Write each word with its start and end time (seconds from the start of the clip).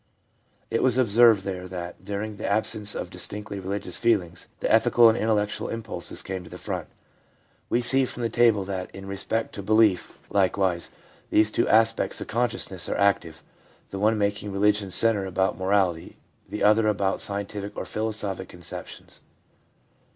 It 0.71 0.81
was 0.81 0.97
observed 0.97 1.43
there 1.43 1.67
that, 1.67 2.03
during 2.03 2.37
the 2.37 2.51
absence 2.51 2.95
of 2.95 3.11
distinctly 3.11 3.59
religious 3.59 3.97
feelings, 3.97 4.47
the 4.59 4.71
ethical 4.73 5.09
and 5.09 5.15
intellectual 5.15 5.67
impulses 5.69 6.23
came 6.23 6.43
to 6.43 6.49
the 6.49 6.57
front. 6.57 6.87
We 7.69 7.77
ADULT 7.81 7.85
LIFE— 7.85 7.91
BELIEFS 7.91 7.91
317 7.91 8.07
see 8.07 8.11
from 8.11 8.23
the 8.23 8.35
table 8.35 8.63
that 8.63 8.95
in 8.97 9.07
respect 9.07 9.53
to 9.53 9.61
belief 9.61 10.17
likewise 10.31 10.89
these 11.29 11.51
two 11.51 11.69
aspects 11.69 12.19
of 12.19 12.25
consciousness 12.25 12.89
are 12.89 12.97
active, 12.97 13.43
the 13.91 13.99
one 13.99 14.17
making 14.17 14.51
religion 14.51 14.89
centre 14.89 15.27
about 15.27 15.59
morality, 15.59 16.17
the 16.49 16.63
other 16.63 16.87
about 16.87 17.21
scientific 17.21 17.77
or 17.77 17.85
philosophic 17.85 18.47
conceptions. 18.49 19.21